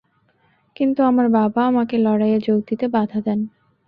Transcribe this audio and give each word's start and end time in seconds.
কিন্তু 0.75 0.99
আমার 1.03 1.27
বাবা 1.29 1.61
আমাকে 1.65 1.95
লড়াইয়ে 1.97 2.39
যোগ 2.39 2.59
দিতে 2.67 2.85
বাধা 2.87 3.19
দেন। 3.21 3.39